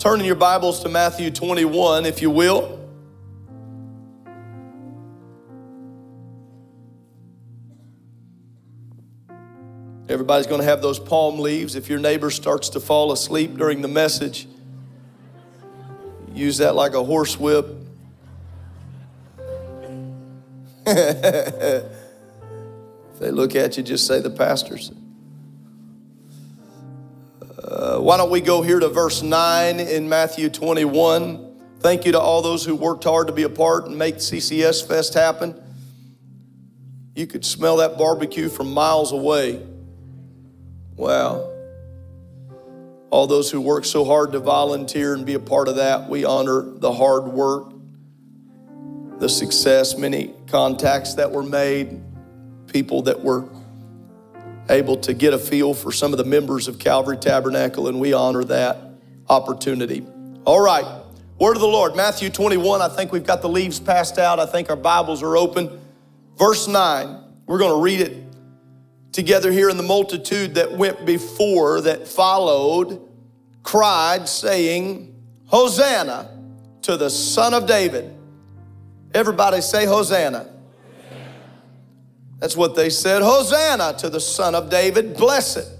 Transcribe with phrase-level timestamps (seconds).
[0.00, 2.80] Turn in your Bibles to Matthew 21, if you will.
[10.08, 11.74] Everybody's going to have those palm leaves.
[11.74, 14.48] If your neighbor starts to fall asleep during the message,
[16.32, 17.66] use that like a horse whip.
[20.86, 21.84] if
[23.18, 24.92] they look at you, just say the pastor's.
[27.62, 31.56] Uh, why don't we go here to verse 9 in Matthew 21?
[31.80, 34.86] Thank you to all those who worked hard to be a part and make CCS
[34.86, 35.60] Fest happen.
[37.14, 39.62] You could smell that barbecue from miles away.
[40.96, 41.50] Wow.
[43.10, 46.24] All those who worked so hard to volunteer and be a part of that, we
[46.24, 47.72] honor the hard work,
[49.18, 52.00] the success, many contacts that were made,
[52.68, 53.48] people that were
[54.70, 58.12] able to get a feel for some of the members of Calvary Tabernacle, and we
[58.12, 58.78] honor that
[59.28, 60.06] opportunity.
[60.44, 60.86] All right,
[61.38, 62.80] word of the Lord, Matthew 21.
[62.80, 64.40] I think we've got the leaves passed out.
[64.40, 65.80] I think our Bibles are open.
[66.36, 68.24] Verse 9, we're going to read it
[69.12, 73.06] together here in the multitude that went before, that followed,
[73.62, 75.14] cried, saying,
[75.46, 76.30] Hosanna
[76.82, 78.16] to the Son of David.
[79.12, 80.48] Everybody say, Hosanna.
[82.40, 83.22] That's what they said.
[83.22, 85.16] Hosanna to the Son of David.
[85.16, 85.70] Blessed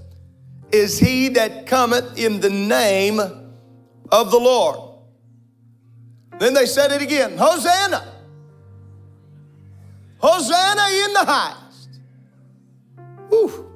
[0.70, 4.78] is he that cometh in the name of the Lord.
[6.38, 8.06] Then they said it again Hosanna.
[10.18, 11.88] Hosanna in the highest.
[13.30, 13.72] Whew.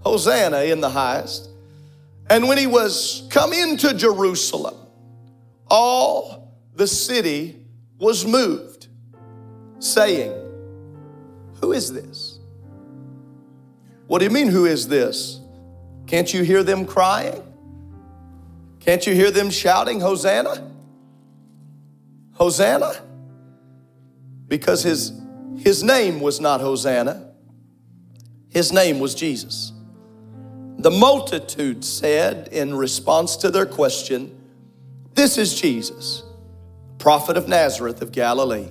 [0.00, 1.50] Hosanna in the highest.
[2.30, 4.74] And when he was come into Jerusalem,
[5.70, 7.66] all the city
[7.98, 8.88] was moved,
[9.80, 10.32] saying,
[11.60, 12.38] who is this?
[14.06, 15.40] What do you mean, who is this?
[16.06, 17.42] Can't you hear them crying?
[18.80, 20.72] Can't you hear them shouting, Hosanna?
[22.32, 22.94] Hosanna?
[24.46, 25.12] Because his,
[25.58, 27.32] his name was not Hosanna,
[28.48, 29.72] his name was Jesus.
[30.78, 34.40] The multitude said in response to their question,
[35.14, 36.22] This is Jesus,
[36.98, 38.68] prophet of Nazareth of Galilee.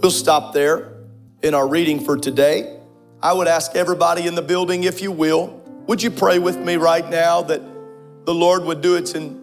[0.00, 0.97] We'll stop there
[1.42, 2.78] in our reading for today.
[3.22, 6.76] I would ask everybody in the building, if you will, would you pray with me
[6.76, 7.62] right now that
[8.24, 9.42] the Lord would do its in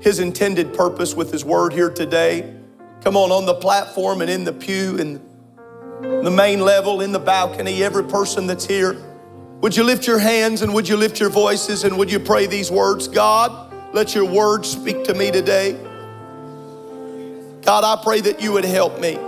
[0.00, 2.54] His intended purpose with His word here today?
[3.02, 5.20] Come on, on the platform and in the pew and
[6.24, 9.00] the main level, in the balcony, every person that's here.
[9.60, 12.46] Would you lift your hands and would you lift your voices and would you pray
[12.46, 13.08] these words?
[13.08, 15.72] God, let your word speak to me today.
[17.62, 19.18] God, I pray that you would help me.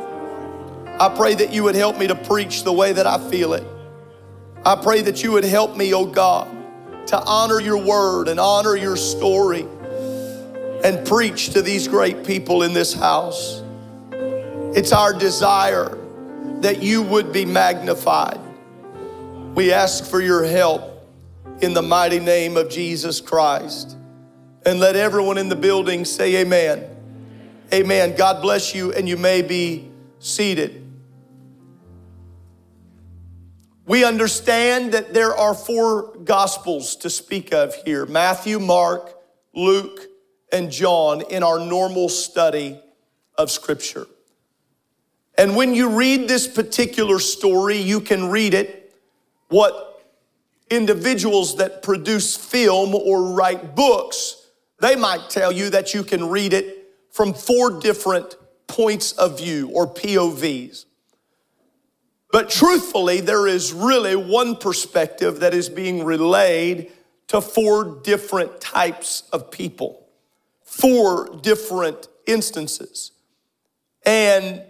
[0.98, 3.64] I pray that you would help me to preach the way that I feel it.
[4.64, 6.48] I pray that you would help me, oh God,
[7.08, 9.66] to honor your word and honor your story
[10.82, 13.62] and preach to these great people in this house.
[14.74, 15.98] It's our desire
[16.60, 18.40] that you would be magnified.
[19.54, 21.06] We ask for your help
[21.60, 23.96] in the mighty name of Jesus Christ.
[24.64, 26.84] And let everyone in the building say amen.
[27.72, 28.16] Amen.
[28.16, 30.85] God bless you, and you may be seated.
[33.86, 39.14] We understand that there are four gospels to speak of here Matthew, Mark,
[39.54, 40.00] Luke,
[40.52, 42.80] and John in our normal study
[43.38, 44.06] of Scripture.
[45.38, 48.94] And when you read this particular story, you can read it
[49.48, 50.04] what
[50.68, 54.48] individuals that produce film or write books,
[54.80, 58.34] they might tell you that you can read it from four different
[58.66, 60.85] points of view or POVs.
[62.30, 66.92] But truthfully, there is really one perspective that is being relayed
[67.28, 70.06] to four different types of people,
[70.62, 73.12] four different instances.
[74.04, 74.62] And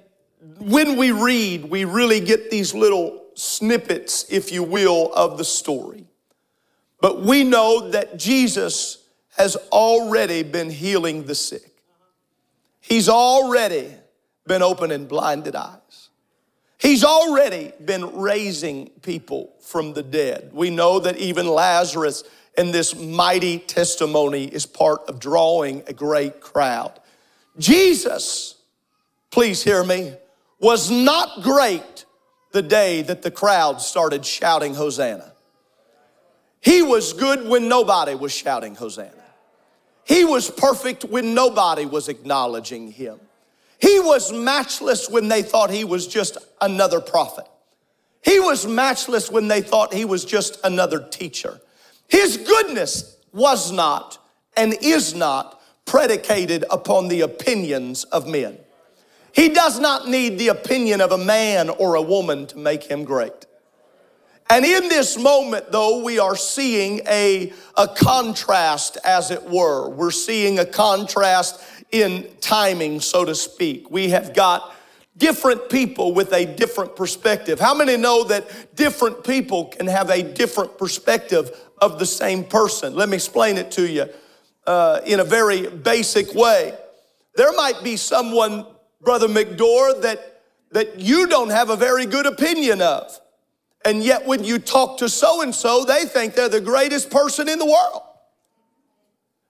[0.58, 6.06] when we read, we really get these little snippets, if you will, of the story.
[7.00, 9.04] But we know that Jesus
[9.36, 11.82] has already been healing the sick.
[12.80, 13.92] He's already
[14.46, 15.80] been opening blinded eyes.
[16.78, 20.50] He's already been raising people from the dead.
[20.52, 22.22] We know that even Lazarus
[22.56, 27.00] in this mighty testimony is part of drawing a great crowd.
[27.58, 28.56] Jesus,
[29.30, 30.14] please hear me,
[30.60, 32.04] was not great
[32.52, 35.32] the day that the crowd started shouting Hosanna.
[36.60, 39.12] He was good when nobody was shouting Hosanna.
[40.04, 43.20] He was perfect when nobody was acknowledging him.
[43.78, 47.46] He was matchless when they thought he was just another prophet.
[48.22, 51.60] He was matchless when they thought he was just another teacher.
[52.08, 54.18] His goodness was not
[54.56, 58.58] and is not predicated upon the opinions of men.
[59.32, 63.04] He does not need the opinion of a man or a woman to make him
[63.04, 63.46] great.
[64.48, 69.88] And in this moment, though, we are seeing a, a contrast, as it were.
[69.88, 71.60] We're seeing a contrast
[71.92, 73.90] in timing, so to speak.
[73.90, 74.74] We have got
[75.16, 77.58] different people with a different perspective.
[77.58, 81.50] How many know that different people can have a different perspective
[81.80, 82.94] of the same person?
[82.94, 84.06] Let me explain it to you
[84.66, 86.76] uh, in a very basic way.
[87.34, 88.66] There might be someone,
[89.00, 90.42] Brother McDore, that,
[90.72, 93.18] that you don't have a very good opinion of.
[93.84, 97.48] And yet, when you talk to so and so, they think they're the greatest person
[97.48, 98.02] in the world.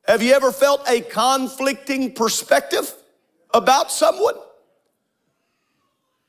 [0.06, 2.92] Have you ever felt a conflicting perspective
[3.52, 4.36] about someone?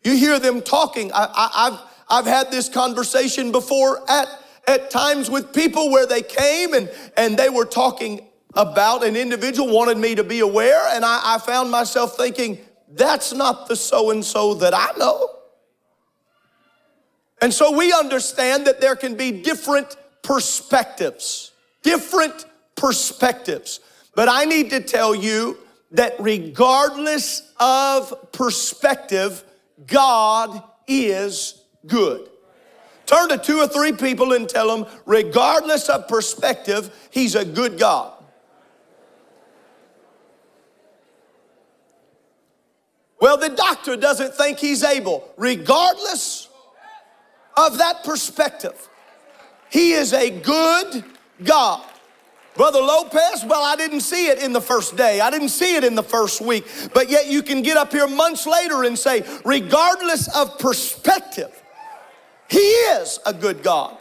[0.03, 1.11] You hear them talking.
[1.13, 4.27] I, have I've had this conversation before at,
[4.67, 9.71] at times with people where they came and, and they were talking about an individual,
[9.71, 12.57] wanted me to be aware, and I, I found myself thinking,
[12.89, 15.29] that's not the so and so that I know.
[17.39, 21.51] And so we understand that there can be different perspectives,
[21.83, 22.46] different
[22.77, 23.81] perspectives.
[24.15, 25.57] But I need to tell you
[25.91, 29.43] that regardless of perspective,
[29.85, 32.29] God is good.
[33.05, 37.79] Turn to two or three people and tell them, regardless of perspective, He's a good
[37.79, 38.13] God.
[43.19, 46.49] Well, the doctor doesn't think he's able, regardless
[47.55, 48.87] of that perspective.
[49.69, 51.03] He is a good
[51.43, 51.83] God.
[52.57, 55.21] Brother Lopez, well, I didn't see it in the first day.
[55.21, 56.65] I didn't see it in the first week.
[56.93, 61.63] But yet you can get up here months later and say, regardless of perspective,
[62.49, 63.96] He is a good God.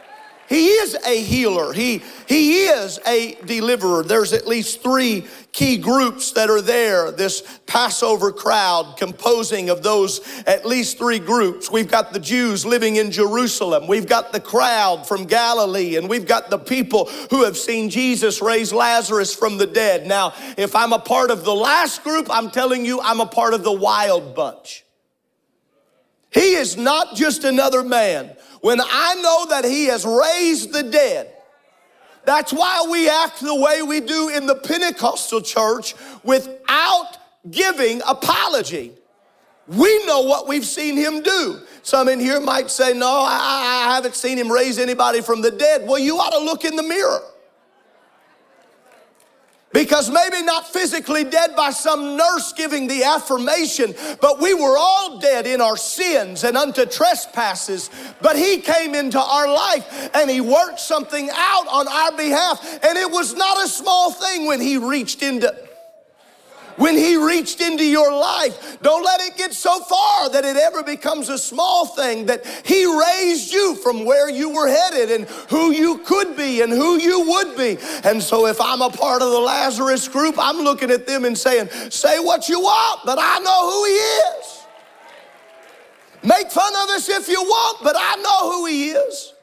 [0.47, 1.73] He is a healer.
[1.73, 4.03] He, he is a deliverer.
[4.03, 10.21] There's at least three key groups that are there, this Passover crowd composing of those
[10.45, 11.69] at least three groups.
[11.69, 13.87] We've got the Jews living in Jerusalem.
[13.87, 18.41] We've got the crowd from Galilee, and we've got the people who have seen Jesus
[18.41, 20.07] raise Lazarus from the dead.
[20.07, 23.53] Now, if I'm a part of the last group, I'm telling you, I'm a part
[23.53, 24.85] of the wild bunch.
[26.37, 31.33] He is not just another man when I know that He has raised the dead.
[32.25, 37.17] That's why we act the way we do in the Pentecostal church without
[37.49, 38.91] giving apology.
[39.67, 41.61] We know what we've seen him do.
[41.81, 45.51] Some in here might say, No, I, I haven't seen him raise anybody from the
[45.51, 45.87] dead.
[45.87, 47.21] Well, you ought to look in the mirror.
[49.73, 55.19] Because maybe not physically dead by some nurse giving the affirmation, but we were all
[55.19, 57.89] dead in our sins and unto trespasses.
[58.21, 62.79] But He came into our life and He worked something out on our behalf.
[62.81, 65.53] And it was not a small thing when He reached into
[66.77, 68.79] when He reached into your life.
[68.81, 72.85] Don't let it get so far that it ever becomes a small thing, that He
[72.85, 77.27] raised you from where you were headed and who you could be and who you
[77.27, 77.77] would be.
[78.03, 81.37] And so if I'm a part of the Lazarus group, I'm looking at them and
[81.37, 84.57] saying, Say what you want, but I know who He is.
[86.23, 89.33] Make fun of us if you want, but I know who He is.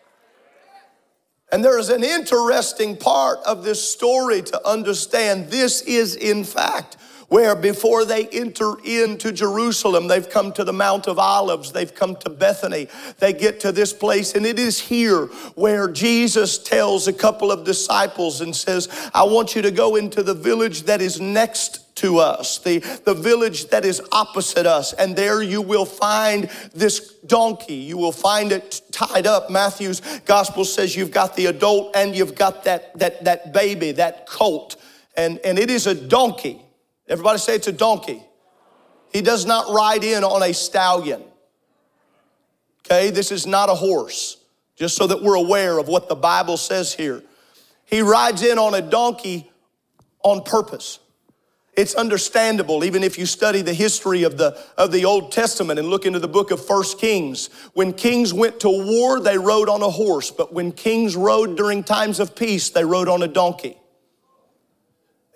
[1.53, 5.51] And there is an interesting part of this story to understand.
[5.51, 6.97] This is, in fact,
[7.35, 12.15] where before they enter into Jerusalem, they've come to the Mount of Olives, they've come
[12.15, 12.87] to Bethany,
[13.19, 15.27] they get to this place, and it is here
[15.57, 20.23] where Jesus tells a couple of disciples and says, I want you to go into
[20.23, 25.17] the village that is next to us, the, the village that is opposite us, and
[25.17, 27.75] there you will find this donkey.
[27.75, 29.51] You will find it tied up.
[29.51, 34.29] Matthew's gospel says you've got the adult and you've got that, that, that baby, that
[34.29, 34.77] colt,
[35.17, 36.64] and, and it is a donkey.
[37.09, 38.23] Everybody say it's a donkey.
[39.13, 41.23] He does not ride in on a stallion.
[42.81, 44.39] Okay, this is not a horse,
[44.77, 47.23] just so that we're aware of what the Bible says here.
[47.85, 49.51] He rides in on a donkey
[50.23, 50.99] on purpose.
[51.77, 55.89] It's understandable, even if you study the history of the, of the Old Testament and
[55.89, 57.51] look into the book of First Kings.
[57.73, 61.83] When kings went to war, they rode on a horse, but when kings rode during
[61.83, 63.77] times of peace, they rode on a donkey.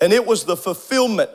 [0.01, 1.31] And it was the fulfillment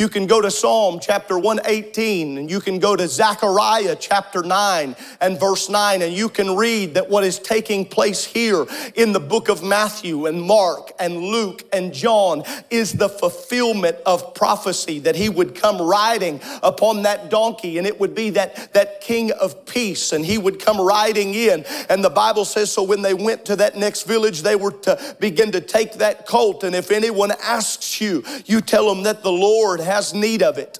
[0.00, 4.96] you can go to Psalm chapter 118 and you can go to Zechariah chapter 9
[5.20, 8.64] and verse 9 and you can read that what is taking place here
[8.94, 14.32] in the book of Matthew and Mark and Luke and John is the fulfillment of
[14.32, 19.02] prophecy that he would come riding upon that donkey and it would be that, that
[19.02, 21.62] king of peace and he would come riding in.
[21.90, 25.16] And the Bible says, so when they went to that next village, they were to
[25.20, 26.64] begin to take that colt.
[26.64, 30.78] And if anyone asks you, you tell them that the Lord has need of it.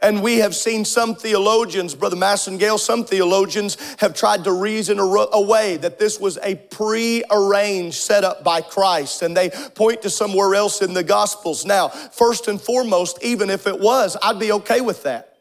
[0.00, 5.76] And we have seen some theologians, Brother Massengale, some theologians have tried to reason away
[5.78, 10.94] that this was a pre-arranged setup by Christ, and they point to somewhere else in
[10.94, 11.64] the Gospels.
[11.64, 15.36] Now, first and foremost, even if it was, I'd be okay with that.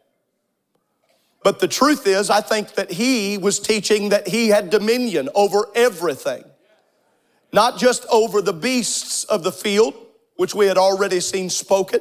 [1.43, 5.67] But the truth is, I think that he was teaching that he had dominion over
[5.75, 6.43] everything,
[7.53, 9.93] not just over the beasts of the field,
[10.35, 11.99] which we had already seen spoken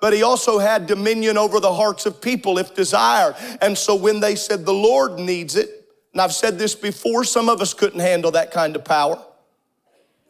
[0.00, 3.34] but he also had dominion over the hearts of people if desired.
[3.60, 7.48] And so when they said the Lord needs it, and I've said this before, some
[7.48, 9.22] of us couldn't handle that kind of power.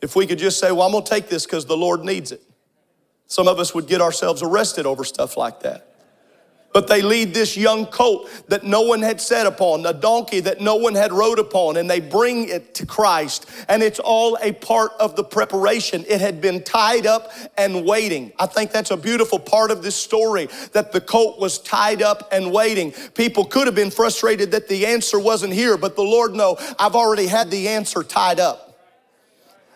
[0.02, 2.42] If we could just say, well, I'm gonna take this because the Lord needs it.
[3.26, 5.95] Some of us would get ourselves arrested over stuff like that.
[6.76, 10.60] But they lead this young colt that no one had sat upon, a donkey that
[10.60, 13.46] no one had rode upon, and they bring it to Christ.
[13.66, 16.04] And it's all a part of the preparation.
[16.06, 18.30] It had been tied up and waiting.
[18.38, 22.28] I think that's a beautiful part of this story that the colt was tied up
[22.30, 22.92] and waiting.
[23.14, 26.94] People could have been frustrated that the answer wasn't here, but the Lord no, I've
[26.94, 28.78] already had the answer tied up.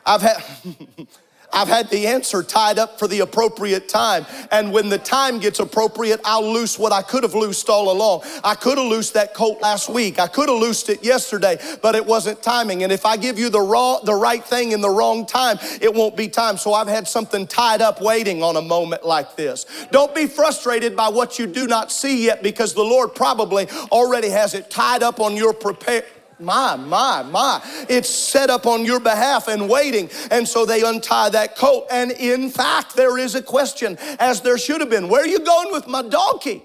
[0.04, 0.44] I've had
[1.52, 4.26] I've had the answer tied up for the appropriate time.
[4.50, 8.22] And when the time gets appropriate, I'll loose what I could have loosed all along.
[8.44, 10.18] I could have loosed that colt last week.
[10.18, 12.82] I could have loosed it yesterday, but it wasn't timing.
[12.82, 15.92] And if I give you the raw, the right thing in the wrong time, it
[15.92, 16.56] won't be time.
[16.56, 19.66] So I've had something tied up waiting on a moment like this.
[19.90, 24.28] Don't be frustrated by what you do not see yet because the Lord probably already
[24.28, 26.04] has it tied up on your prepare
[26.40, 27.60] my, my, my.
[27.88, 30.10] It's set up on your behalf and waiting.
[30.30, 31.86] And so they untie that coat.
[31.90, 35.40] And in fact, there is a question, as there should have been Where are you
[35.40, 36.62] going with my donkey?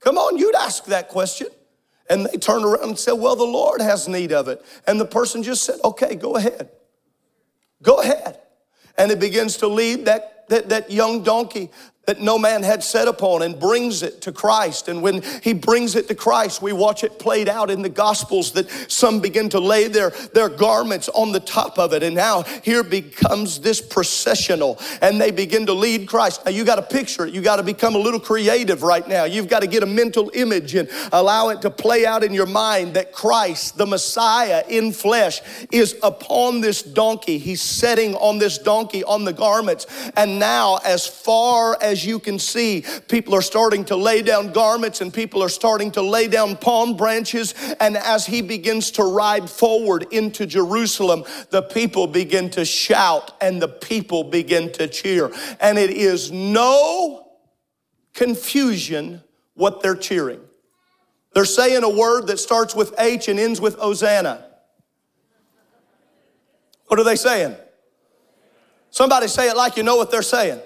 [0.00, 1.48] Come on, you'd ask that question.
[2.08, 4.64] And they turn around and say, Well, the Lord has need of it.
[4.86, 6.70] And the person just said, Okay, go ahead.
[7.82, 8.38] Go ahead.
[8.98, 11.70] And it begins to lead that, that, that young donkey
[12.10, 14.88] that no man had set upon and brings it to Christ.
[14.88, 18.50] And when he brings it to Christ, we watch it played out in the Gospels
[18.54, 22.02] that some begin to lay their, their garments on the top of it.
[22.02, 26.44] And now here becomes this processional and they begin to lead Christ.
[26.44, 27.32] Now you got to picture it.
[27.32, 29.22] You got to become a little creative right now.
[29.22, 32.46] You've got to get a mental image and allow it to play out in your
[32.46, 37.38] mind that Christ, the Messiah in flesh, is upon this donkey.
[37.38, 39.86] He's setting on this donkey on the garments.
[40.16, 44.52] And now, as far as as you can see, people are starting to lay down
[44.52, 47.54] garments and people are starting to lay down palm branches.
[47.78, 53.60] And as he begins to ride forward into Jerusalem, the people begin to shout and
[53.60, 55.30] the people begin to cheer.
[55.60, 57.28] And it is no
[58.14, 59.22] confusion
[59.54, 60.40] what they're cheering.
[61.34, 64.46] They're saying a word that starts with H and ends with Hosanna.
[66.86, 67.56] What are they saying?
[68.90, 70.60] Somebody say it like you know what they're saying.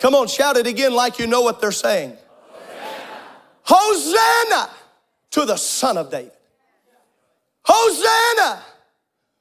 [0.00, 2.16] Come on, shout it again like you know what they're saying.
[3.62, 4.70] Hosanna, Hosanna
[5.30, 6.32] to the Son of David.
[7.64, 8.62] Hosanna,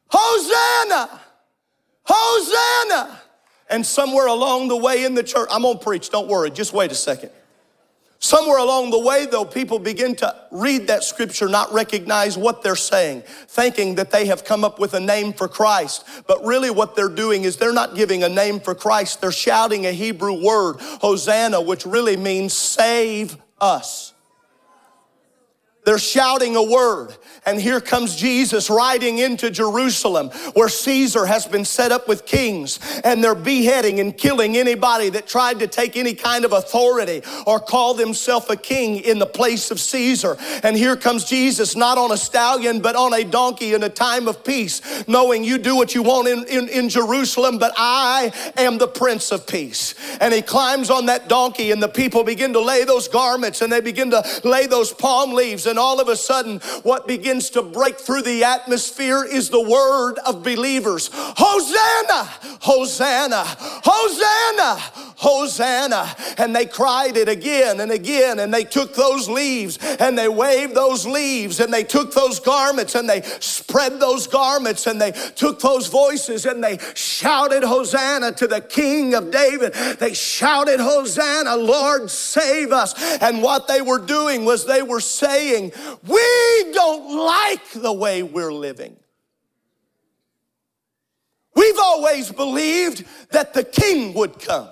[0.08, 1.22] Hosanna,
[2.06, 3.22] Hosanna.
[3.70, 6.92] And somewhere along the way in the church, I'm gonna preach, don't worry, just wait
[6.92, 7.32] a second.
[8.24, 12.74] Somewhere along the way, though, people begin to read that scripture, not recognize what they're
[12.74, 16.06] saying, thinking that they have come up with a name for Christ.
[16.26, 19.86] But really, what they're doing is they're not giving a name for Christ, they're shouting
[19.86, 24.14] a Hebrew word, Hosanna, which really means save us.
[25.84, 27.18] They're shouting a word.
[27.46, 32.80] And here comes Jesus riding into Jerusalem where Caesar has been set up with kings
[33.04, 37.60] and they're beheading and killing anybody that tried to take any kind of authority or
[37.60, 40.38] call themselves a king in the place of Caesar.
[40.64, 44.28] And here comes Jesus, not on a stallion, but on a donkey in a time
[44.28, 48.78] of peace, knowing you do what you want in, in, in Jerusalem, but I am
[48.78, 49.96] the Prince of Peace.
[50.20, 53.72] And he climbs on that donkey and the people begin to lay those garments and
[53.72, 57.64] they begin to lay those palm leaves and all of a sudden, what begins to
[57.64, 62.30] break through the atmosphere is the word of believers Hosanna!
[62.62, 63.44] Hosanna!
[63.44, 64.80] Hosanna!
[65.16, 66.16] Hosanna!
[66.38, 70.76] And they cried it again and again, and they took those leaves and they waved
[70.76, 75.60] those leaves and they took those garments and they spread those garments and they took
[75.60, 79.74] those voices and they shouted Hosanna to the King of David.
[79.74, 82.94] They shouted Hosanna, Lord, save us.
[83.22, 85.72] And what they were doing was they were saying,
[86.08, 88.96] We don't like the way we're living.
[91.56, 94.70] We've always believed that the king would come.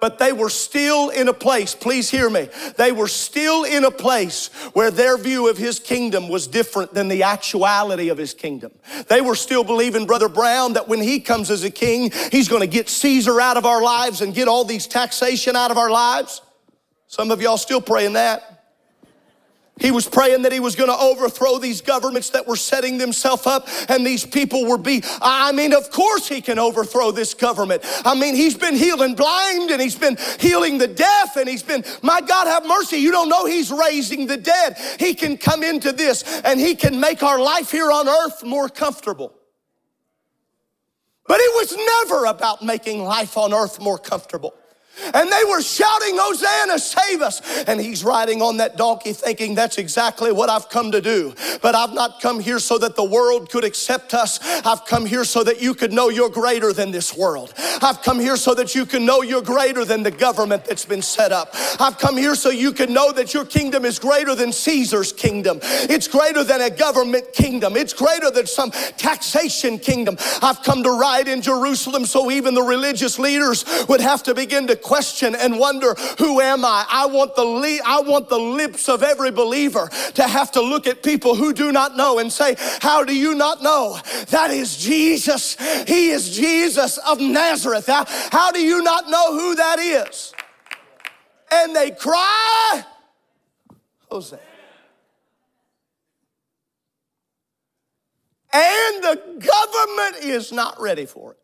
[0.00, 3.90] But they were still in a place, please hear me, they were still in a
[3.90, 8.72] place where their view of his kingdom was different than the actuality of his kingdom.
[9.06, 12.66] They were still believing, Brother Brown, that when he comes as a king, he's gonna
[12.66, 16.42] get Caesar out of our lives and get all these taxation out of our lives.
[17.06, 18.51] Some of y'all still praying that.
[19.80, 23.46] He was praying that he was going to overthrow these governments that were setting themselves
[23.46, 27.82] up and these people were be I mean of course he can overthrow this government.
[28.04, 31.84] I mean he's been healing blind and he's been healing the deaf and he's been
[32.02, 34.76] my God have mercy you don't know he's raising the dead.
[34.98, 38.68] He can come into this and he can make our life here on earth more
[38.68, 39.32] comfortable.
[41.26, 44.54] But it was never about making life on earth more comfortable.
[45.14, 47.64] And they were shouting, Hosanna, save us.
[47.64, 51.34] And he's riding on that donkey thinking, that's exactly what I've come to do.
[51.60, 54.38] But I've not come here so that the world could accept us.
[54.64, 57.52] I've come here so that you could know you're greater than this world.
[57.80, 61.02] I've come here so that you can know you're greater than the government that's been
[61.02, 61.54] set up.
[61.80, 65.58] I've come here so you can know that your kingdom is greater than Caesar's kingdom.
[65.62, 67.76] It's greater than a government kingdom.
[67.76, 70.16] It's greater than some taxation kingdom.
[70.40, 74.66] I've come to ride in Jerusalem so even the religious leaders would have to begin
[74.68, 76.84] to question and wonder, who am I?
[76.86, 80.86] I want the le- I want the lips of every believer to have to look
[80.86, 83.98] at people who do not know and say, "How do you not know?
[84.28, 85.56] That is Jesus.
[85.88, 87.86] He is Jesus of Nazareth.
[87.86, 90.34] How, how do you not know who that is?"
[91.50, 92.84] And they cry,
[94.10, 94.42] Hosanna.
[98.52, 101.41] And the government is not ready for it.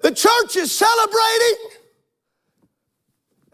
[0.00, 1.56] The church is celebrating,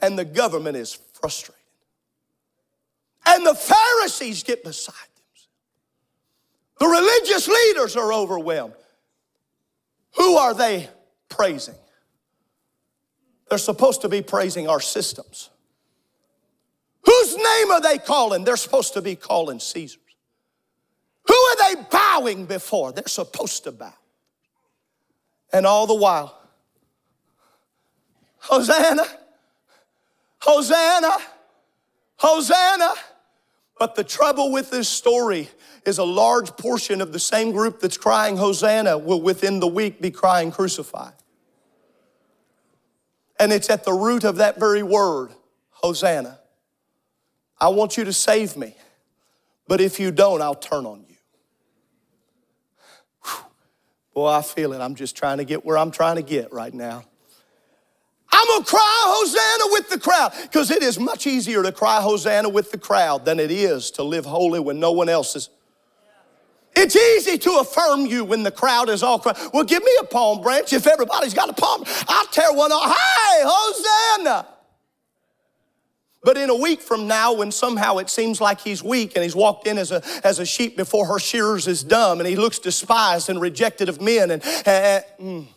[0.01, 1.55] and the government is frustrated.
[3.27, 5.49] And the Pharisees get beside themselves.
[6.79, 8.75] The religious leaders are overwhelmed.
[10.17, 10.89] Who are they
[11.29, 11.75] praising?
[13.49, 15.51] They're supposed to be praising our systems.
[17.05, 18.45] Whose name are they calling?
[18.45, 20.01] They're supposed to be calling Caesar's.
[21.27, 22.93] Who are they bowing before?
[22.93, 23.93] They're supposed to bow.
[25.55, 26.37] And all the while,
[28.39, 29.05] Hosanna,
[30.41, 31.17] Hosanna,
[32.17, 32.93] Hosanna.
[33.79, 35.49] But the trouble with this story
[35.87, 40.01] is a large portion of the same group that's crying Hosanna will within the week
[40.01, 41.11] be crying crucify.
[43.39, 45.31] And it's at the root of that very word,
[45.71, 46.41] Hosanna.
[47.61, 48.75] I want you to save me,
[49.69, 51.14] but if you don't, I'll turn on you.
[54.15, 54.81] Boy, I feel it.
[54.81, 57.05] I'm just trying to get where I'm trying to get right now.
[58.31, 62.49] I'm gonna cry Hosanna with the crowd because it is much easier to cry Hosanna
[62.49, 65.51] with the crowd than it is to live holy when no one else is.
[66.77, 69.37] It's easy to affirm you when the crowd is all crying.
[69.53, 71.85] Well, give me a palm branch if everybody's got a palm.
[72.09, 72.97] I'll tear one off.
[72.97, 74.47] Hey, Hosanna!
[76.25, 79.37] But in a week from now, when somehow it seems like he's weak and he's
[79.37, 82.59] walked in as a, as a sheep before her shearers is dumb and he looks
[82.59, 85.54] despised and rejected of men and, and, and mm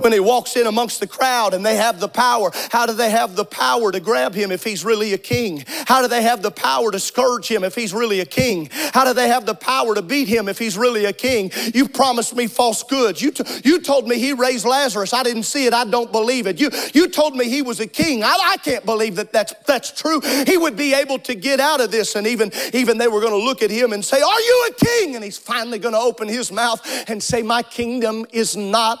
[0.00, 2.50] when he walks in amongst the crowd and they have the power.
[2.70, 5.64] How do they have the power to grab him if he's really a king?
[5.86, 8.68] How do they have the power to scourge him if he's really a king?
[8.92, 11.50] How do they have the power to beat him if he's really a king?
[11.74, 13.20] You promised me false goods.
[13.20, 15.12] You, t- you told me he raised Lazarus.
[15.12, 15.74] I didn't see it.
[15.74, 16.60] I don't believe it.
[16.60, 18.22] You, you told me he was a king.
[18.22, 20.20] I, I can't believe that that's, that's true.
[20.46, 22.14] He would be able to get out of this.
[22.16, 24.84] And even, even they were going to look at him and say, Are you a
[24.84, 25.14] king?
[25.14, 28.98] And he's finally going to open his mouth and say, My kingdom is not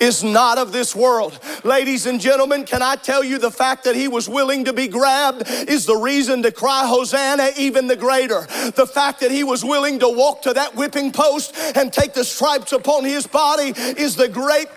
[0.00, 1.38] is not of this world.
[1.64, 4.88] Ladies and gentlemen, can I tell you the fact that he was willing to be
[4.88, 8.46] grabbed is the reason to cry Hosanna even the greater.
[8.74, 12.24] The fact that he was willing to walk to that whipping post and take the
[12.24, 14.68] stripes upon his body is the great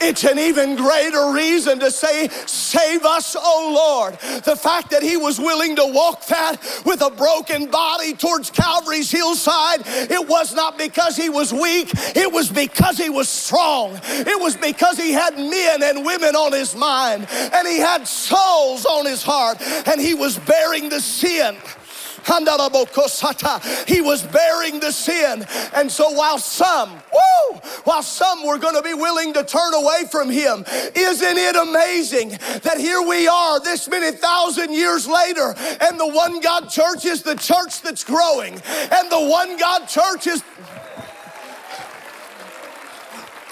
[0.00, 4.14] it's an even greater reason to say, Save us, O Lord.
[4.42, 9.10] The fact that he was willing to walk that with a broken body towards Calvary's
[9.10, 13.98] hillside, it was not because he was weak, it was because he was strong.
[14.04, 18.86] It was because he had men and women on his mind, and he had souls
[18.86, 21.56] on his heart, and he was bearing the sin.
[23.86, 25.46] He was bearing the sin.
[25.74, 30.04] And so while some, woo, while some were going to be willing to turn away
[30.10, 32.30] from him, isn't it amazing
[32.62, 37.22] that here we are this many thousand years later and the one God church is
[37.22, 40.42] the church that's growing and the one God church is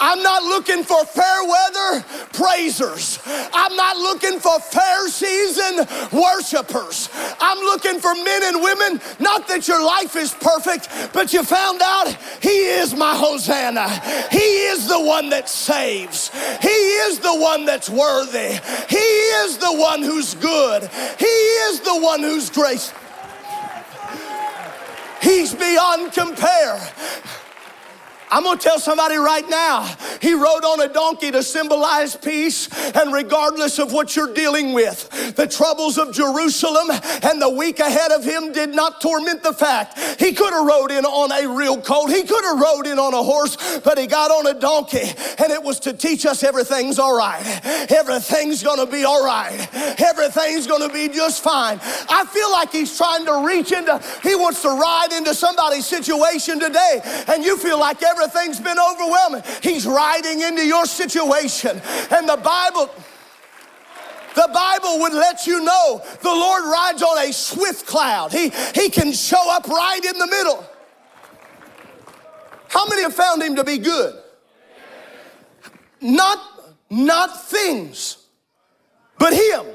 [0.01, 3.19] I'm not looking for fair weather praisers.
[3.53, 7.09] I'm not looking for fair season worshipers.
[7.39, 11.81] I'm looking for men and women, not that your life is perfect, but you found
[11.81, 13.89] out He is my Hosanna.
[14.31, 16.31] He is the one that saves.
[16.61, 18.59] He is the one that's worthy.
[18.89, 20.89] He is the one who's good.
[21.17, 22.93] He is the one who's grace.
[25.21, 26.79] He's beyond compare.
[28.31, 29.83] I'm to tell somebody right now,
[30.21, 35.35] he rode on a donkey to symbolize peace, and regardless of what you're dealing with,
[35.35, 36.89] the troubles of Jerusalem
[37.23, 39.99] and the week ahead of him did not torment the fact.
[40.19, 43.13] He could have rode in on a real colt, he could have rode in on
[43.13, 46.99] a horse, but he got on a donkey, and it was to teach us everything's
[46.99, 47.43] all right.
[47.91, 49.67] Everything's to be all right.
[49.99, 51.79] Everything's to be just fine.
[52.09, 56.59] I feel like he's trying to reach into, he wants to ride into somebody's situation
[56.59, 59.43] today, and you feel like every everything's been overwhelming.
[59.61, 61.81] He's riding into your situation.
[62.11, 62.89] And the Bible,
[64.35, 68.31] the Bible would let you know the Lord rides on a swift cloud.
[68.31, 70.65] He, he can show up right in the middle.
[72.69, 74.15] How many have found him to be good?
[76.01, 76.39] Not,
[76.89, 78.17] not things,
[79.17, 79.65] but him.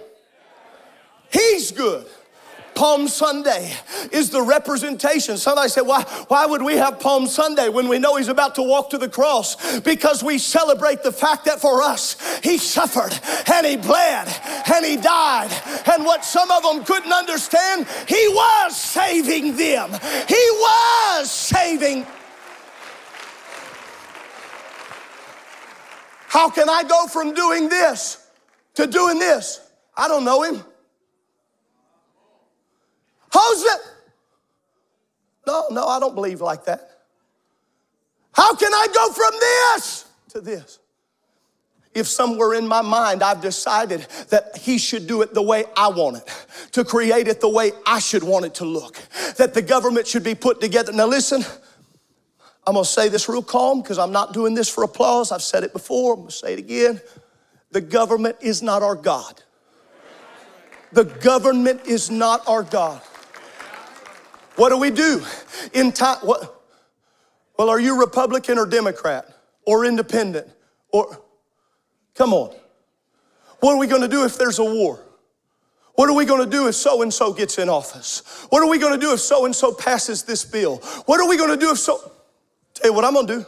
[1.30, 2.06] He's good.
[2.74, 3.72] Palm Sunday
[4.12, 5.36] is the representation.
[5.36, 8.62] Somebody said, why, why would we have Palm Sunday when we know he's about to
[8.62, 9.80] walk to the cross?
[9.80, 13.18] Because we celebrate the fact that for us, he suffered
[13.52, 14.28] and he bled
[14.72, 15.50] and he died.
[15.92, 19.90] And what some of them couldn't understand, he was saving them.
[20.28, 22.06] He was saving.
[26.28, 28.26] How can I go from doing this
[28.74, 29.60] to doing this?
[29.96, 30.64] I don't know him.
[33.34, 33.80] It?
[35.46, 36.90] No, no, I don't believe like that.
[38.32, 40.78] How can I go from this to this?
[41.94, 45.88] If somewhere in my mind I've decided that he should do it the way I
[45.88, 48.96] want it, to create it the way I should want it to look,
[49.36, 50.92] that the government should be put together.
[50.92, 51.44] Now, listen,
[52.66, 55.30] I'm gonna say this real calm because I'm not doing this for applause.
[55.30, 57.00] I've said it before, I'm gonna say it again.
[57.70, 59.42] The government is not our God.
[60.92, 63.02] The government is not our God.
[64.56, 65.24] What do we do
[65.72, 66.18] in time?
[66.22, 66.62] What?
[67.58, 69.26] Well, are you Republican or Democrat
[69.66, 70.48] or independent
[70.90, 71.20] or?
[72.14, 72.54] Come on.
[73.60, 75.00] What are we going to do if there's a war?
[75.94, 78.46] What are we going to do if so and so gets in office?
[78.50, 80.76] What are we going to do if so and so passes this bill?
[81.06, 82.12] What are we going to do if so?
[82.74, 83.46] Tell you what I'm going to do.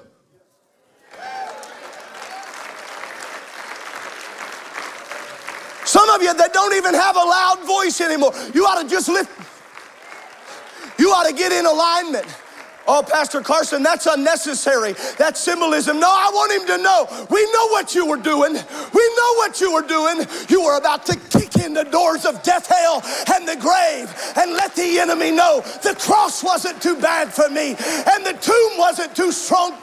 [5.85, 9.09] Some of you that don't even have a loud voice anymore, you ought to just
[9.09, 9.31] lift.
[11.07, 12.27] You ought to get in alignment.
[12.88, 14.97] Oh, Pastor Carson, that's unnecessary.
[15.16, 16.01] That's symbolism.
[16.01, 17.27] No, I want him to know.
[17.31, 18.55] We know what you were doing.
[18.55, 20.27] We know what you were doing.
[20.49, 24.55] You were about to kick in the doors of death, hell, and the grave and
[24.55, 29.14] let the enemy know the cross wasn't too bad for me and the tomb wasn't
[29.14, 29.75] too strong.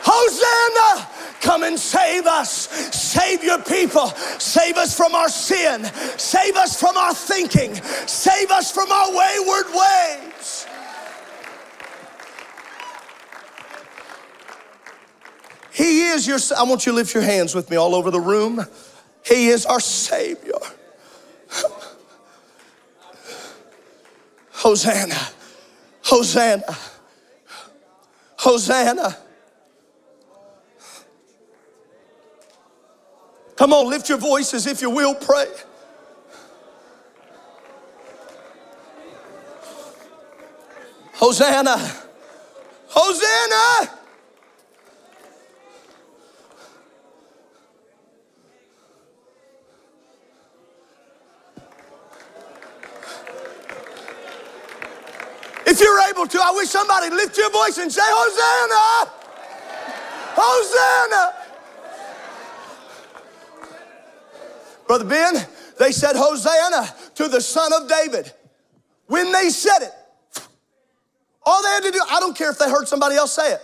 [0.00, 1.15] Hosanna!
[1.40, 2.50] Come and save us.
[2.94, 4.08] Save your people.
[4.38, 5.84] Save us from our sin.
[6.16, 7.74] Save us from our thinking.
[8.06, 10.66] Save us from our wayward ways.
[15.72, 18.20] He is your, I want you to lift your hands with me all over the
[18.20, 18.64] room.
[19.24, 20.54] He is our Savior.
[24.52, 25.14] Hosanna.
[26.02, 26.76] Hosanna.
[28.38, 29.16] Hosanna.
[33.56, 35.46] Come on, lift your voices if you will, pray.
[41.14, 41.78] Hosanna!
[42.88, 43.90] Hosanna!
[55.66, 59.10] If you're able to, I wish somebody lift your voice and say, Hosanna!
[60.36, 61.45] Hosanna!
[64.86, 65.34] Brother Ben,
[65.78, 68.32] they said, Hosanna to the Son of David.
[69.06, 69.92] When they said it,
[71.44, 73.60] all they had to do, I don't care if they heard somebody else say it.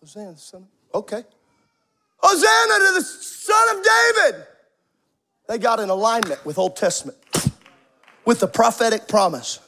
[0.00, 1.22] Hosanna, son okay.
[2.18, 4.46] Hosanna to the Son of David.
[5.48, 7.18] They got in alignment with Old Testament,
[8.24, 9.58] with the prophetic promise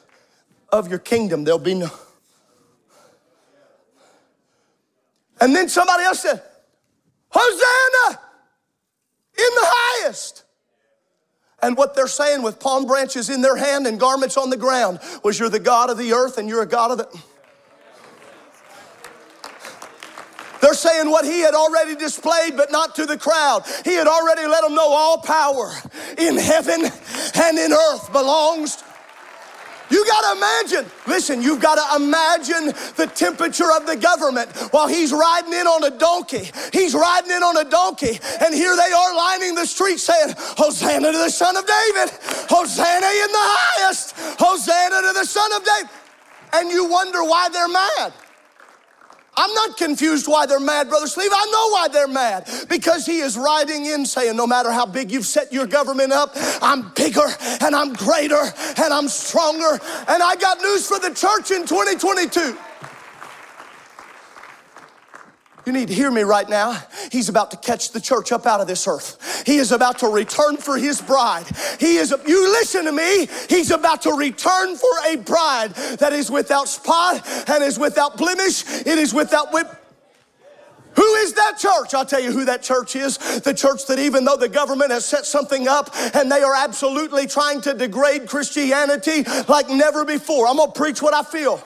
[0.70, 1.44] of your kingdom.
[1.44, 1.90] There'll be no.
[5.40, 6.42] And then somebody else said,
[7.28, 8.20] Hosanna
[9.36, 10.43] in the highest.
[11.64, 15.00] And what they're saying with palm branches in their hand and garments on the ground
[15.22, 17.08] was, You're the God of the earth and you're a God of the.
[20.60, 23.64] They're saying what he had already displayed, but not to the crowd.
[23.82, 25.72] He had already let them know all power
[26.18, 26.84] in heaven
[27.34, 28.82] and in earth belongs
[29.90, 32.66] you got to imagine, listen, you've got to imagine
[32.96, 36.50] the temperature of the government while he's riding in on a donkey.
[36.72, 41.12] He's riding in on a donkey, and here they are lining the street saying, Hosanna
[41.12, 42.10] to the Son of David,
[42.48, 45.90] Hosanna in the highest, Hosanna to the Son of David.
[46.54, 48.12] And you wonder why they're mad.
[49.36, 51.30] I'm not confused why they're mad, Brother Sleeve.
[51.32, 52.48] I know why they're mad.
[52.68, 56.32] Because he is riding in saying, no matter how big you've set your government up,
[56.62, 57.26] I'm bigger
[57.60, 58.42] and I'm greater
[58.82, 59.80] and I'm stronger.
[60.08, 62.56] And I got news for the church in 2022.
[65.66, 66.82] You need to hear me right now.
[67.10, 69.44] He's about to catch the church up out of this earth.
[69.46, 71.46] He is about to return for his bride.
[71.80, 76.30] He is, you listen to me, he's about to return for a bride that is
[76.30, 78.64] without spot and is without blemish.
[78.86, 79.68] It is without whip.
[80.96, 81.92] Who is that church?
[81.92, 83.18] I'll tell you who that church is.
[83.40, 87.26] The church that, even though the government has set something up and they are absolutely
[87.26, 91.64] trying to degrade Christianity like never before, I'm gonna preach what I feel.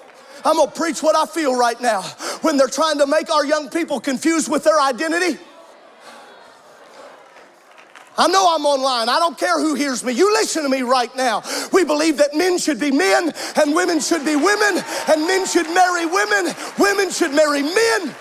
[0.48, 2.00] I'm gonna preach what I feel right now.
[2.40, 5.38] When they're trying to make our young people confused with their identity,
[8.16, 9.10] I know I'm online.
[9.10, 10.14] I don't care who hears me.
[10.14, 11.42] You listen to me right now.
[11.70, 13.30] We believe that men should be men
[13.60, 16.54] and women should be women and men should marry women.
[16.78, 18.14] Women should marry men.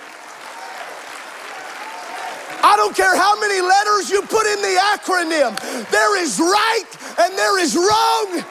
[2.60, 5.56] I don't care how many letters you put in the acronym.
[5.90, 8.44] There is right and there is wrong.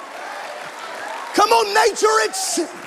[1.36, 2.87] Come on, nature, it's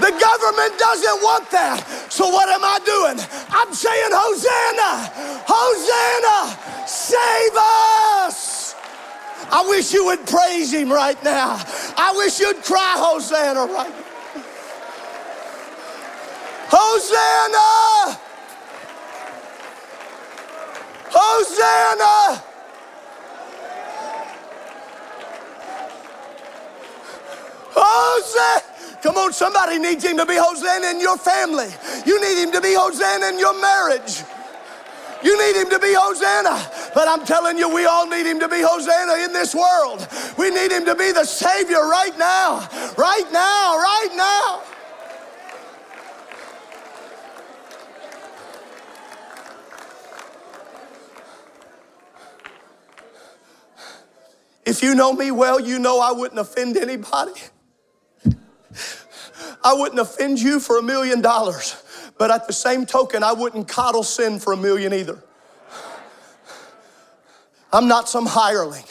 [0.00, 1.84] the government doesn't want that.
[2.08, 3.18] So what am I doing?
[3.50, 5.10] I'm saying, Hosanna!
[5.46, 6.86] Hosanna!
[6.86, 7.56] Save
[8.26, 8.74] us!
[9.50, 11.60] I wish you would praise him right now.
[11.96, 14.04] I wish you'd cry Hosanna right now.
[16.70, 18.18] Hosanna!
[21.10, 22.42] Hosanna!
[27.72, 28.77] Hosanna!
[29.02, 31.68] Come on, somebody needs him to be Hosanna in your family.
[32.04, 34.22] You need him to be Hosanna in your marriage.
[35.22, 36.70] You need him to be Hosanna.
[36.94, 40.06] But I'm telling you, we all need him to be Hosanna in this world.
[40.36, 42.68] We need him to be the Savior right now.
[42.96, 44.62] Right now, right now.
[54.64, 57.32] If you know me well, you know I wouldn't offend anybody.
[59.68, 61.76] I wouldn't offend you for a million dollars,
[62.16, 65.22] but at the same token, I wouldn't coddle sin for a million either.
[67.70, 68.84] I'm not some hireling.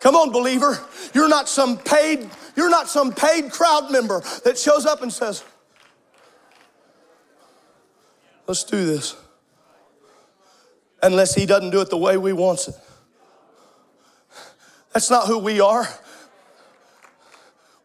[0.00, 0.78] Come on, believer.
[1.14, 5.42] You're not some paid, you're not some paid crowd member that shows up and says,
[8.46, 9.16] Let's do this.
[11.02, 12.74] Unless he doesn't do it the way we wants it.
[14.92, 15.88] That's not who we are.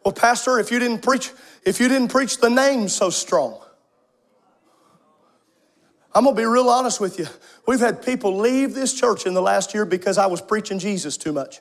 [0.05, 1.31] Well, Pastor, if you didn't preach,
[1.65, 3.59] if you didn't preach the name so strong.
[6.13, 7.25] I'm gonna be real honest with you.
[7.67, 11.17] We've had people leave this church in the last year because I was preaching Jesus
[11.17, 11.59] too much.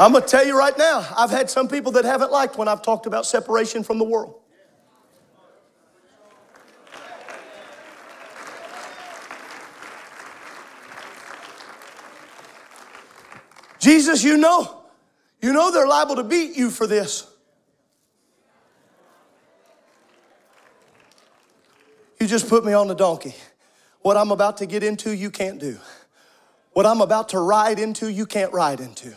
[0.00, 2.68] I'm going to tell you right now, I've had some people that haven't liked when
[2.68, 4.34] I've talked about separation from the world.
[13.78, 14.84] Jesus, you know,
[15.42, 17.26] you know they're liable to beat you for this.
[22.18, 23.34] You just put me on the donkey.
[24.00, 25.78] What I'm about to get into, you can't do.
[26.72, 29.14] What I'm about to ride into, you can't ride into.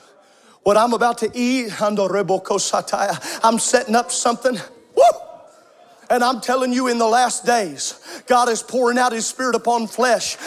[0.64, 4.58] What I'm about to eat, I'm setting up something.
[4.96, 5.04] Woo!
[6.10, 9.88] And I'm telling you, in the last days, God is pouring out His Spirit upon
[9.88, 10.38] flesh.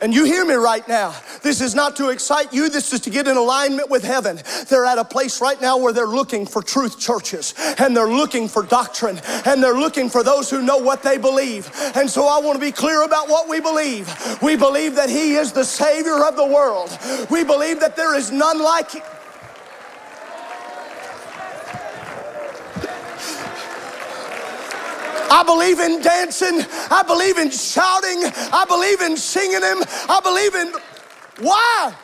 [0.00, 1.14] And you hear me right now.
[1.42, 4.40] This is not to excite you, this is to get in alignment with heaven.
[4.68, 8.48] They're at a place right now where they're looking for truth churches and they're looking
[8.48, 11.70] for doctrine and they're looking for those who know what they believe.
[11.94, 14.12] And so I want to be clear about what we believe.
[14.42, 16.98] We believe that He is the Savior of the world,
[17.30, 18.90] we believe that there is none like
[25.32, 26.60] I believe in dancing.
[26.90, 28.22] I believe in shouting.
[28.52, 29.78] I believe in singing Him.
[30.06, 30.74] I believe in.
[31.40, 31.94] Why?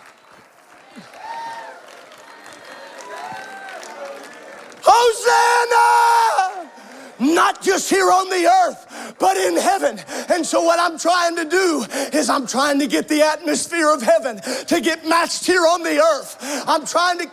[4.82, 6.70] Hosanna!
[7.18, 10.00] Not just here on the earth, but in heaven.
[10.30, 14.00] And so, what I'm trying to do is, I'm trying to get the atmosphere of
[14.00, 16.38] heaven to get matched here on the earth.
[16.66, 17.30] I'm trying to.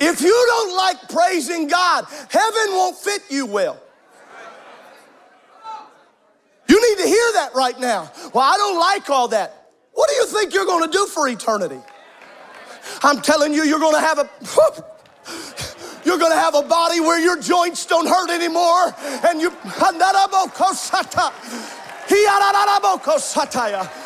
[0.00, 3.80] If you don't like praising God, heaven won't fit you well.
[6.68, 8.10] You need to hear that right now.
[8.32, 9.68] Well, I don't like all that.
[9.92, 11.80] What do you think you're going to do for eternity?
[13.02, 14.28] I'm telling you, you're going to have a.
[16.04, 18.94] You're to have a body where your joints don't hurt anymore,
[19.26, 19.50] and you.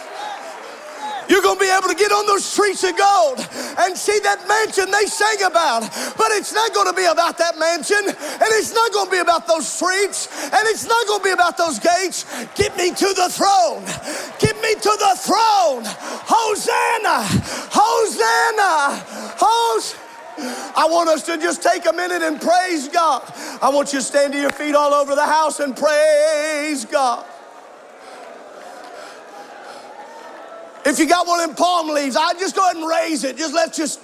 [1.29, 3.39] You're going to be able to get on those streets of gold
[3.79, 5.83] and see that mansion they sang about.
[6.17, 9.19] But it's not going to be about that mansion, and it's not going to be
[9.21, 12.25] about those streets, and it's not going to be about those gates.
[12.57, 13.85] Get me to the throne.
[14.41, 15.85] Get me to the throne.
[16.25, 17.29] Hosanna!
[17.71, 19.05] Hosanna!
[19.37, 20.05] Hosanna!
[20.41, 23.23] I want us to just take a minute and praise God.
[23.61, 27.27] I want you to stand to your feet all over the house and praise God.
[30.89, 33.37] If you got one in palm leaves, I just go ahead and raise it.
[33.37, 34.01] Just let's just.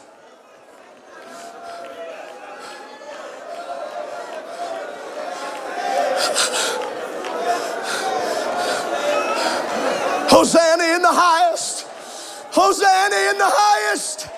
[10.28, 11.86] Hosanna in the highest.
[12.50, 14.28] Hosanna in the highest.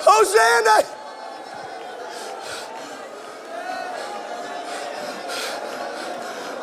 [0.00, 0.94] Hosanna.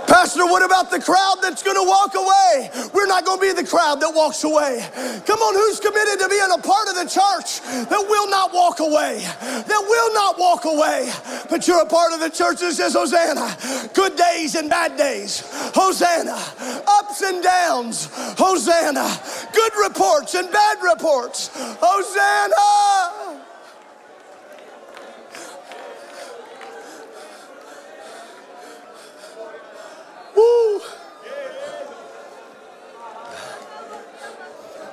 [0.06, 2.70] Pastor, what about the crowd that's going to walk away?
[2.94, 4.86] We're not going to be the crowd that walks away.
[5.26, 8.80] Come on, who's committed to being a part of the church that will not walk
[8.80, 9.24] away?
[9.24, 11.12] That will not walk away.
[11.50, 13.56] But you're a part of the church that says, Hosanna.
[13.94, 15.44] Good days and bad days.
[15.74, 16.38] Hosanna.
[16.86, 18.10] Ups and downs.
[18.38, 19.08] Hosanna.
[19.54, 21.50] Good reports and bad reports.
[21.54, 23.11] Hosanna.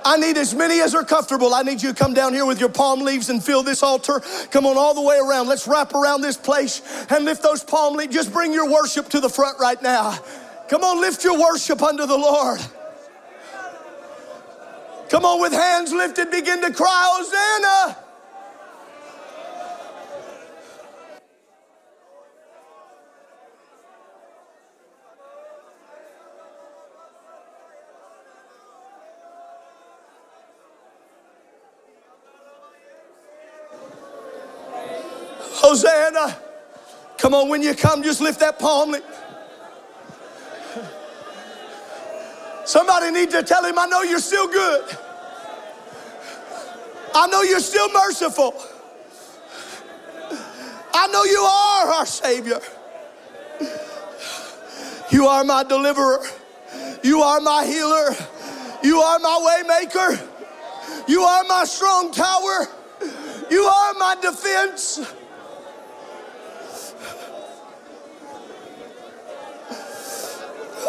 [0.08, 1.52] I need as many as are comfortable.
[1.52, 4.22] I need you to come down here with your palm leaves and fill this altar.
[4.50, 5.48] Come on all the way around.
[5.48, 8.14] Let's wrap around this place and lift those palm leaves.
[8.14, 10.18] Just bring your worship to the front right now.
[10.70, 12.58] Come on, lift your worship unto the Lord.
[15.10, 18.07] Come on, with hands lifted, begin to cry, Hosanna.
[35.68, 36.34] Hosanna.
[37.18, 38.96] Come on, when you come, just lift that palm.
[42.64, 44.96] Somebody need to tell him, I know you're still good.
[47.14, 48.54] I know you're still merciful.
[50.94, 52.60] I know you are our Savior.
[55.10, 56.24] You are my deliverer.
[57.02, 58.16] You are my healer.
[58.82, 61.08] You are my waymaker.
[61.08, 62.68] You are my strong tower.
[63.50, 65.00] You are my defense.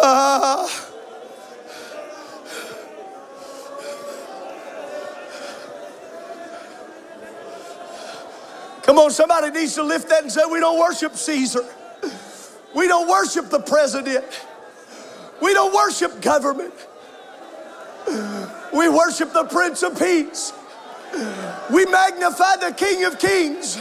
[8.84, 11.64] Come on, somebody needs to lift that and say, We don't worship Caesar.
[12.76, 14.26] We don't worship the president.
[15.42, 16.74] We don't worship government.
[18.74, 20.54] We worship the Prince of Peace.
[21.72, 23.80] We magnify the King of Kings.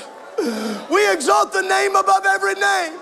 [0.91, 2.99] We exalt the name above every name.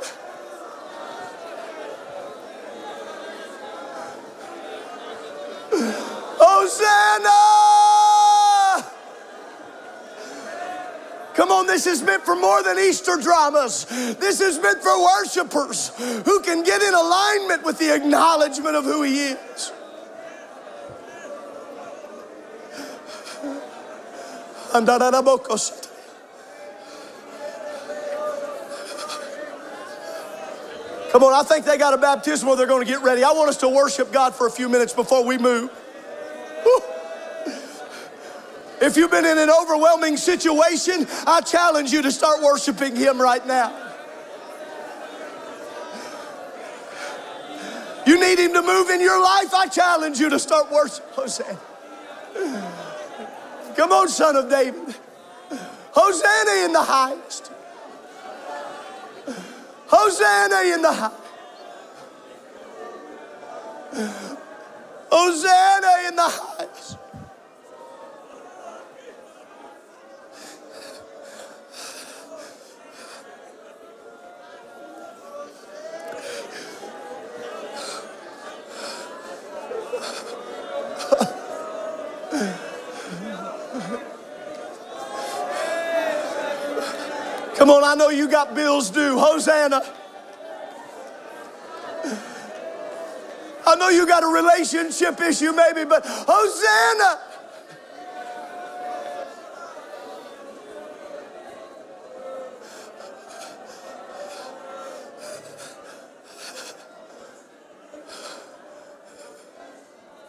[6.66, 7.30] Hosanna!
[11.34, 13.84] Come on, this is meant for more than Easter dramas.
[14.18, 15.92] This is meant for worshipers
[16.24, 19.72] who can get in alignment with the acknowledgement of who He is.
[31.12, 33.22] Come on, I think they got a baptism where they're going to get ready.
[33.22, 35.70] I want us to worship God for a few minutes before we move.
[38.86, 43.44] If you've been in an overwhelming situation, I challenge you to start worshiping Him right
[43.44, 43.74] now.
[48.06, 51.08] You need Him to move in your life, I challenge you to start worshiping.
[51.14, 51.58] Hosanna.
[53.74, 54.94] Come on, son of David.
[55.90, 57.50] Hosanna in the highest.
[59.88, 61.12] Hosanna in the highest.
[65.10, 66.98] Hosanna in the highest.
[87.66, 89.18] Come on, I know you got bills due.
[89.18, 89.82] Hosanna.
[93.66, 97.18] I know you got a relationship issue, maybe, but Hosanna.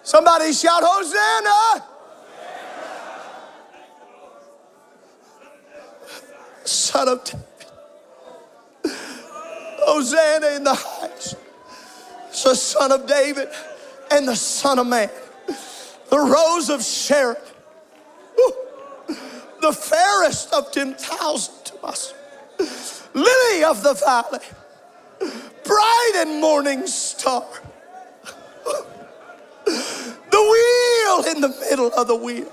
[0.02, 1.97] Somebody shout, Hosanna!
[6.98, 7.46] Son of David.
[9.86, 11.36] Hosanna in the highest.
[12.44, 13.50] The Son of David
[14.10, 15.12] and the Son of Man.
[16.10, 17.38] The Rose of Sharon.
[19.62, 22.16] The fairest of 10,000 to us.
[23.14, 24.40] Lily of the valley.
[25.66, 27.46] Bright and morning star.
[29.66, 32.52] The wheel in the middle of the wheel.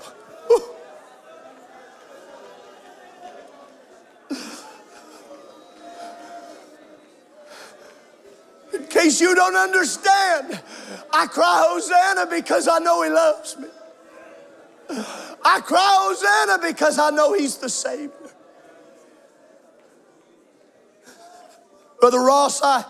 [9.15, 10.61] In case you don't understand,
[11.13, 13.67] I cry Hosanna because I know He loves me.
[14.89, 18.11] I cry Hosanna because I know He's the Savior.
[22.01, 22.83] Brother Ross, I,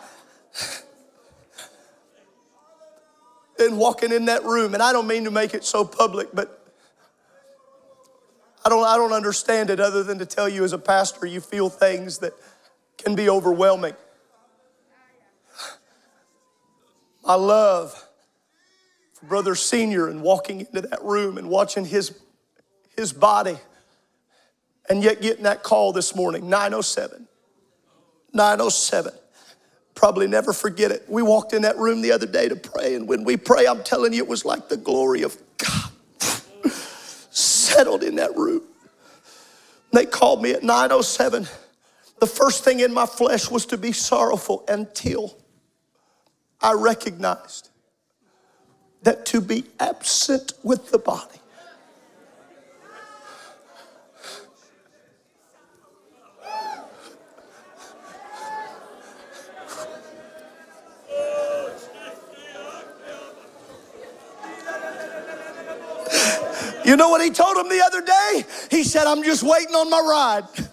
[3.60, 6.68] in walking in that room, and I don't mean to make it so public, but
[8.66, 11.40] I don't, I don't understand it other than to tell you as a pastor, you
[11.40, 12.34] feel things that
[12.98, 13.94] can be overwhelming.
[17.26, 18.08] My love
[19.14, 22.18] for Brother Senior and walking into that room and watching his,
[22.96, 23.58] his body,
[24.90, 27.28] and yet getting that call this morning, 907.
[28.34, 29.14] 907
[29.96, 31.06] probably never forget it.
[31.08, 33.82] We walked in that room the other day to pray, and when we pray, I'm
[33.82, 35.92] telling you, it was like the glory of God
[37.32, 38.62] settled in that room.
[39.94, 41.48] They called me at 907.
[42.20, 45.38] The first thing in my flesh was to be sorrowful until
[46.66, 47.70] I recognized
[49.04, 51.40] that to be absent with the body
[66.84, 68.46] You know what he told him the other day?
[68.72, 70.65] He said, I'm just waiting on my ride.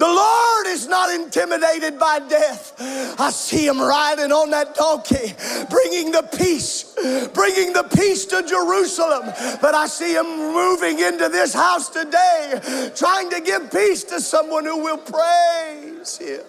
[0.00, 2.74] The Lord is not intimidated by death.
[3.20, 5.34] I see him riding on that donkey,
[5.68, 6.96] bringing the peace,
[7.34, 9.30] bringing the peace to Jerusalem.
[9.60, 14.64] But I see him moving into this house today, trying to give peace to someone
[14.64, 16.40] who will praise him.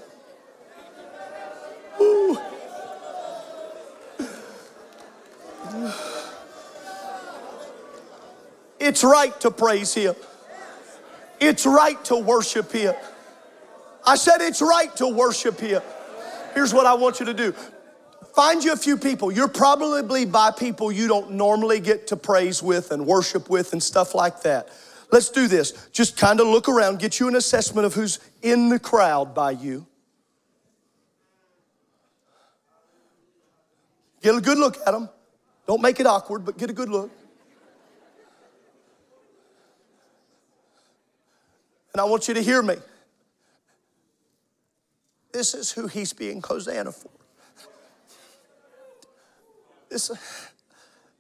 [1.99, 2.39] Ooh.
[8.80, 10.16] It's right to praise Him.
[11.39, 12.95] It's right to worship Him.
[14.06, 15.82] I said it's right to worship Him.
[16.54, 17.54] Here's what I want you to do
[18.36, 19.32] find you a few people.
[19.32, 23.82] You're probably by people you don't normally get to praise with and worship with and
[23.82, 24.70] stuff like that.
[25.12, 25.89] Let's do this.
[25.91, 29.52] Just kind of look around, get you an assessment of who's in the crowd by
[29.52, 29.86] you.
[34.22, 35.10] Get a good look at them.
[35.68, 37.12] Don't make it awkward, but get a good look.
[41.93, 42.76] And I want you to hear me.
[45.32, 47.09] This is who he's being Hosanna for.
[49.89, 50.09] This,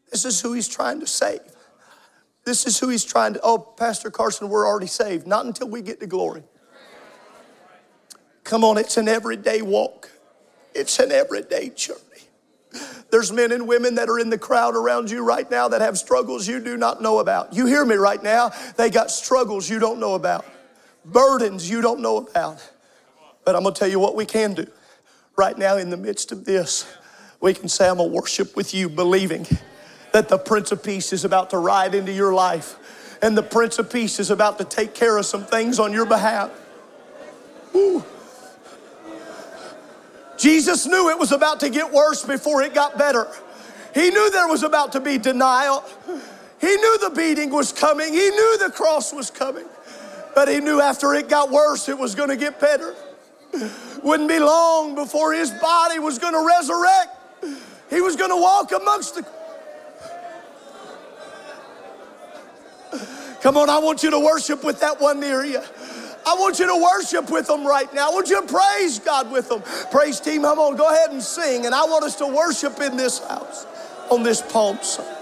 [0.09, 1.41] this is who he's trying to save.
[2.43, 3.39] This is who he's trying to.
[3.43, 5.27] Oh, Pastor Carson, we're already saved.
[5.27, 6.43] Not until we get to glory.
[8.43, 10.09] Come on, it's an everyday walk,
[10.73, 11.99] it's an everyday journey.
[13.11, 15.97] There's men and women that are in the crowd around you right now that have
[15.97, 17.53] struggles you do not know about.
[17.53, 18.51] You hear me right now?
[18.77, 20.45] They got struggles you don't know about,
[21.03, 22.67] burdens you don't know about.
[23.43, 24.67] But I'm going to tell you what we can do.
[25.35, 26.85] Right now, in the midst of this,
[27.39, 29.47] we can say, I'm going to worship with you, believing
[30.11, 32.77] that the Prince of Peace is about to ride into your life
[33.21, 36.05] and the Prince of Peace is about to take care of some things on your
[36.05, 36.51] behalf.
[37.75, 38.03] Ooh.
[40.37, 43.27] Jesus knew it was about to get worse before it got better.
[43.93, 45.83] He knew there was about to be denial.
[46.59, 48.11] He knew the beating was coming.
[48.11, 49.65] He knew the cross was coming.
[50.33, 52.95] But he knew after it got worse, it was going to get better.
[54.03, 57.17] Wouldn't be long before his body was going to resurrect.
[57.89, 59.25] He was going to walk amongst the.
[63.41, 65.61] Come on, I want you to worship with that one near you.
[66.25, 68.11] I want you to worship with them right now.
[68.11, 69.63] I want you to praise God with them.
[69.89, 72.95] Praise team, come on, go ahead and sing, and I want us to worship in
[72.95, 73.65] this house
[74.11, 75.20] on this Palm Sunday.